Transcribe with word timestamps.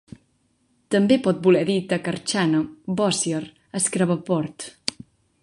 També 0.95 1.17
pot 1.27 1.43
voler 1.47 1.61
dir 1.67 1.75
Texarkana, 1.91 2.63
Bossier, 3.03 3.43
Shreveport. 3.87 4.69